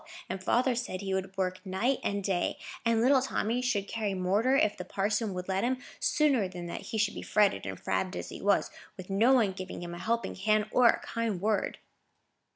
And 0.29 0.43
father 0.43 0.73
said 0.73 1.01
he 1.01 1.13
would 1.13 1.37
work 1.37 1.63
night 1.63 1.99
and 2.03 2.23
day, 2.23 2.57
and 2.83 3.01
little 3.03 3.21
Tommy 3.21 3.61
should 3.61 3.87
carry 3.87 4.15
mortar, 4.15 4.55
if 4.57 4.75
the 4.75 4.83
parson 4.83 5.31
would 5.35 5.47
let 5.47 5.63
him, 5.63 5.77
sooner 5.99 6.47
than 6.47 6.65
that 6.65 6.81
he 6.89 6.97
should 6.97 7.13
be 7.13 7.21
fretted 7.21 7.67
and 7.67 7.79
frabbed 7.79 8.15
as 8.15 8.29
he 8.29 8.41
was, 8.41 8.71
with 8.97 9.11
no 9.11 9.33
one 9.33 9.51
giving 9.51 9.83
him 9.83 9.93
a 9.93 9.99
helping 9.99 10.33
hand 10.33 10.65
or 10.71 10.87
a 10.87 10.99
kind 11.01 11.39
word." 11.39 11.77